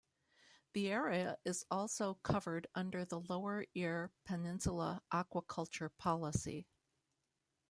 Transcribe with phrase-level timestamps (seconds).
[0.73, 6.65] The area is also covered under the "Lower Eyre Peninsula Aquaculture Policy".